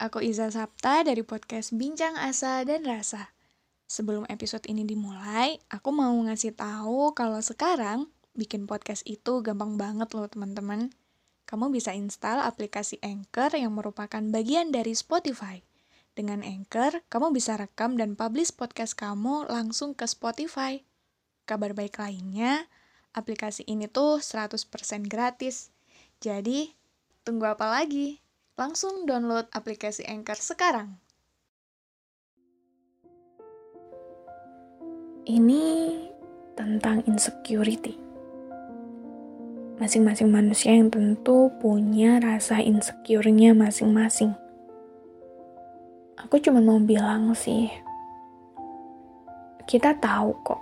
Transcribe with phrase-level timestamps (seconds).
[0.00, 3.36] Aku Iza Sapta dari podcast Bincang Asa dan Rasa.
[3.84, 10.08] Sebelum episode ini dimulai, aku mau ngasih tahu kalau sekarang bikin podcast itu gampang banget
[10.16, 10.88] loh teman-teman.
[11.44, 15.60] Kamu bisa install aplikasi Anchor yang merupakan bagian dari Spotify.
[16.16, 20.80] Dengan Anchor, kamu bisa rekam dan publish podcast kamu langsung ke Spotify.
[21.44, 22.64] Kabar baik lainnya,
[23.12, 24.64] aplikasi ini tuh 100%
[25.12, 25.68] gratis.
[26.24, 26.72] Jadi,
[27.26, 28.29] tunggu apa lagi?
[28.60, 31.00] Langsung download aplikasi Anchor sekarang.
[35.24, 35.96] Ini
[36.52, 37.96] tentang insecurity.
[39.80, 44.36] Masing-masing manusia yang tentu punya rasa insecure-nya masing-masing.
[46.20, 47.72] Aku cuma mau bilang sih,
[49.64, 50.60] kita tahu kok.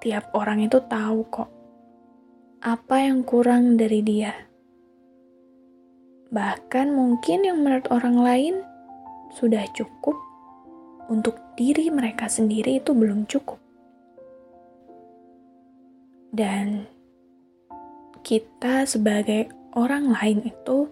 [0.00, 1.52] Tiap orang itu tahu kok
[2.64, 4.45] apa yang kurang dari dia
[6.30, 8.54] Bahkan mungkin yang menurut orang lain
[9.34, 10.18] sudah cukup
[11.06, 13.58] untuk diri mereka sendiri itu belum cukup.
[16.34, 16.84] Dan
[18.26, 20.90] kita sebagai orang lain itu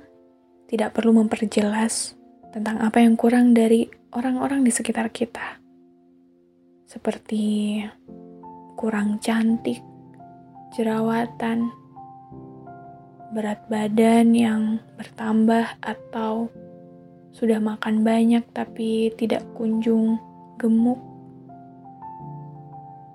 [0.71, 2.15] tidak perlu memperjelas
[2.55, 5.59] tentang apa yang kurang dari orang-orang di sekitar kita.
[6.87, 7.83] Seperti
[8.79, 9.83] kurang cantik,
[10.79, 11.84] jerawatan,
[13.35, 16.47] berat badan yang bertambah atau
[17.35, 20.23] sudah makan banyak tapi tidak kunjung
[20.55, 21.03] gemuk.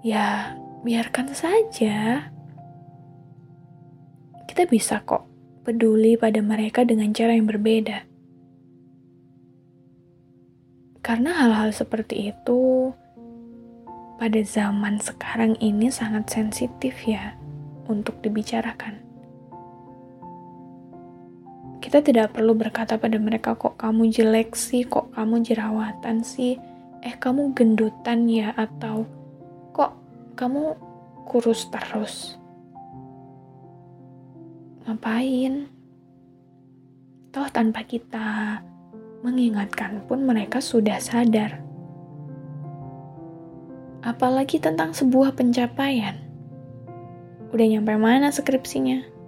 [0.04, 2.28] Ya, biarkan saja.
[4.44, 5.24] Kita bisa kok
[5.64, 8.04] peduli pada mereka dengan cara yang berbeda.
[11.00, 12.92] Karena hal-hal seperti itu
[14.20, 17.40] pada zaman sekarang ini sangat sensitif ya
[17.88, 19.09] untuk dibicarakan.
[21.90, 26.62] Kita tidak perlu berkata pada mereka kok kamu jelek sih, kok kamu jerawatan sih,
[27.02, 29.10] eh kamu gendutan ya atau
[29.74, 29.98] kok
[30.38, 30.78] kamu
[31.26, 32.38] kurus terus.
[34.86, 35.66] Ngapain?
[37.34, 38.62] Toh tanpa kita
[39.26, 41.58] mengingatkan pun mereka sudah sadar.
[44.06, 46.22] Apalagi tentang sebuah pencapaian.
[47.50, 49.19] Udah nyampe mana skripsinya?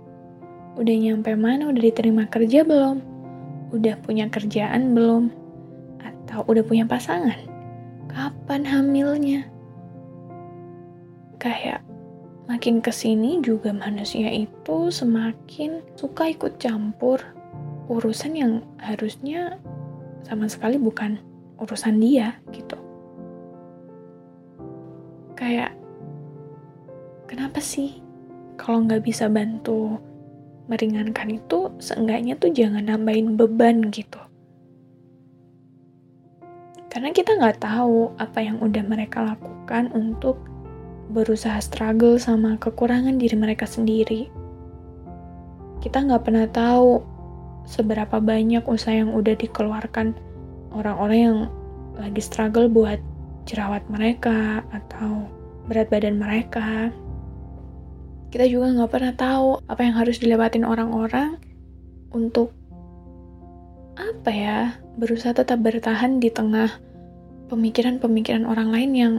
[0.80, 1.68] Udah nyampe mana?
[1.68, 3.04] Udah diterima kerja belum?
[3.76, 5.32] Udah punya kerjaan belum?
[6.00, 7.36] Atau udah punya pasangan?
[8.08, 9.48] Kapan hamilnya?
[11.42, 11.84] Kayak
[12.48, 17.20] makin ke sini juga manusia itu semakin suka ikut campur
[17.92, 19.60] urusan yang harusnya
[20.24, 21.20] sama sekali bukan
[21.60, 22.80] urusan dia gitu.
[25.36, 25.76] Kayak
[27.28, 28.00] kenapa sih
[28.60, 29.98] kalau nggak bisa bantu
[30.72, 34.18] meringankan itu seenggaknya tuh jangan nambahin beban gitu.
[36.88, 40.40] Karena kita nggak tahu apa yang udah mereka lakukan untuk
[41.12, 44.32] berusaha struggle sama kekurangan diri mereka sendiri.
[45.84, 47.04] Kita nggak pernah tahu
[47.68, 50.16] seberapa banyak usaha yang udah dikeluarkan
[50.72, 51.40] orang-orang yang
[52.00, 53.00] lagi struggle buat
[53.44, 55.28] jerawat mereka atau
[55.68, 56.90] berat badan mereka
[58.32, 61.36] kita juga nggak pernah tahu apa yang harus dilewatin orang-orang
[62.16, 62.56] untuk
[64.00, 64.58] apa ya
[64.96, 66.72] berusaha tetap bertahan di tengah
[67.52, 69.14] pemikiran-pemikiran orang lain yang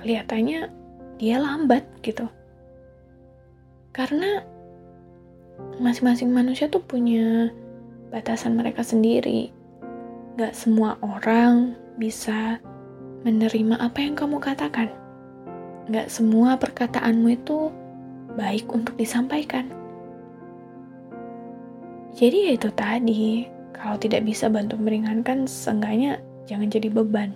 [0.00, 0.72] kelihatannya
[1.20, 2.24] dia lambat gitu.
[3.92, 4.40] Karena
[5.76, 7.52] masing-masing manusia tuh punya
[8.08, 9.52] batasan mereka sendiri.
[10.40, 12.62] Gak semua orang bisa
[13.26, 14.88] menerima apa yang kamu katakan.
[15.90, 17.74] Gak semua perkataanmu itu
[18.38, 19.66] baik untuk disampaikan.
[22.14, 27.34] Jadi ya itu tadi, kalau tidak bisa bantu meringankan, seenggaknya jangan jadi beban.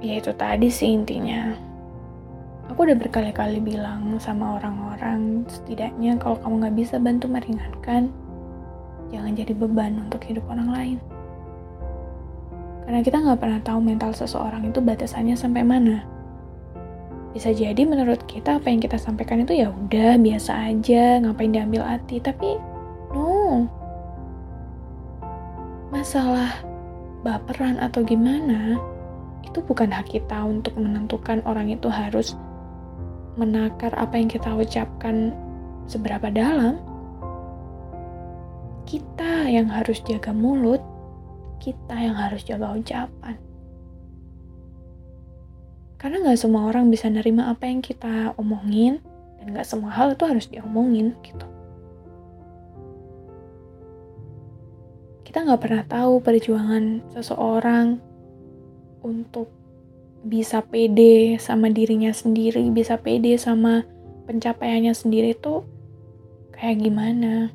[0.00, 1.52] Ya itu tadi sih intinya.
[2.70, 8.14] Aku udah berkali-kali bilang sama orang-orang, setidaknya kalau kamu nggak bisa bantu meringankan,
[9.10, 10.98] jangan jadi beban untuk hidup orang lain.
[12.86, 16.19] Karena kita nggak pernah tahu mental seseorang itu batasannya sampai mana
[17.30, 21.86] bisa jadi menurut kita apa yang kita sampaikan itu ya udah biasa aja, ngapain diambil
[21.86, 22.58] hati, tapi
[23.14, 23.70] no.
[25.94, 26.58] Masalah
[27.22, 28.78] baperan atau gimana,
[29.46, 32.34] itu bukan hak kita untuk menentukan orang itu harus
[33.38, 35.30] menakar apa yang kita ucapkan
[35.86, 36.82] seberapa dalam.
[38.90, 40.82] Kita yang harus jaga mulut,
[41.62, 43.49] kita yang harus jaga ucapan.
[46.00, 49.04] Karena nggak semua orang bisa nerima apa yang kita omongin,
[49.36, 51.44] dan nggak semua hal itu harus diomongin gitu.
[55.28, 58.00] Kita nggak pernah tahu perjuangan seseorang
[59.04, 59.52] untuk
[60.24, 63.84] bisa pede sama dirinya sendiri, bisa pede sama
[64.24, 65.68] pencapaiannya sendiri tuh
[66.56, 67.52] kayak gimana.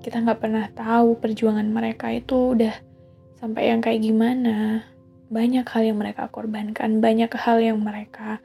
[0.00, 2.72] Kita nggak pernah tahu perjuangan mereka itu udah
[3.36, 4.88] sampai yang kayak gimana
[5.26, 8.38] banyak hal yang mereka korbankan, banyak hal yang mereka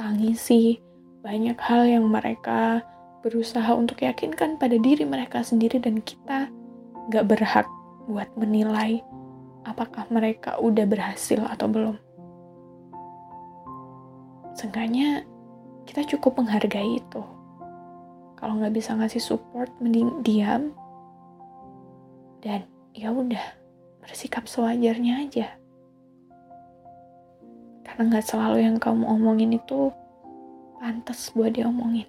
[0.00, 0.80] tangisi,
[1.20, 2.80] banyak hal yang mereka
[3.22, 6.50] berusaha untuk yakinkan pada diri mereka sendiri dan kita
[7.14, 7.68] gak berhak
[8.10, 8.98] buat menilai
[9.62, 11.96] apakah mereka udah berhasil atau belum.
[14.58, 15.22] Seenggaknya
[15.86, 17.22] kita cukup menghargai itu.
[18.42, 20.74] Kalau nggak bisa ngasih support, mending diam
[22.42, 23.42] dan ya udah
[24.02, 25.61] bersikap sewajarnya aja.
[27.92, 29.92] Karena nggak selalu yang kamu omongin itu
[30.80, 32.08] pantas buat diomongin.